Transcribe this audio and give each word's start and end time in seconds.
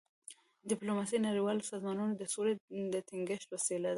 ډيپلوماسي 0.71 1.15
د 1.17 1.23
نړیوالو 1.29 1.67
سازمانونو 1.71 2.13
د 2.15 2.23
سولي 2.33 2.53
د 2.93 2.95
ټینګښت 3.07 3.47
وسیله 3.55 3.81
ده. 3.89 3.89